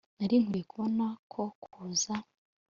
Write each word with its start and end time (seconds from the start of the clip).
nari 0.17 0.35
nkwiye 0.43 0.67
kubona 0.71 1.05
ko 1.31 1.43
kuza 1.63 2.13